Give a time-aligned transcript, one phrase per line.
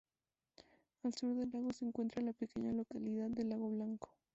[1.03, 4.09] Al sur del lago se encuentra la pequeña localidad de Lago Blanco.